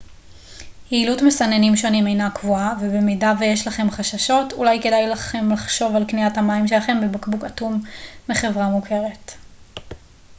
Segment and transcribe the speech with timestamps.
[0.91, 6.37] יעילות מסננים שונים אינה קבועה ובמידה ויש לכם חששות אולי כדאי לכם לחשוב על קניית
[6.37, 7.81] המים שלכם בבקבוק אטום
[8.29, 9.31] מחברה מוכרת